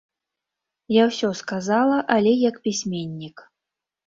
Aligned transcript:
Я 0.93 1.03
ўсё 1.09 1.29
сказала, 1.41 1.97
але 2.17 2.31
як 2.49 2.59
пісьменнік. 2.65 3.37